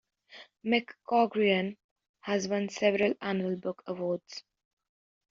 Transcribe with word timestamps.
McCaughrean 0.65 1.77
has 2.21 2.47
won 2.47 2.69
several 2.69 3.13
annual 3.21 3.55
book 3.55 3.83
awards. 3.85 4.41